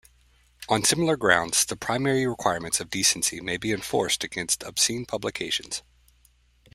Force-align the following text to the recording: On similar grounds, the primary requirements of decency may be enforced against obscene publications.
On 0.67 0.83
similar 0.83 1.15
grounds, 1.15 1.63
the 1.63 1.75
primary 1.75 2.25
requirements 2.25 2.79
of 2.79 2.89
decency 2.89 3.39
may 3.39 3.57
be 3.57 3.71
enforced 3.71 4.23
against 4.23 4.63
obscene 4.63 5.05
publications. 5.05 5.83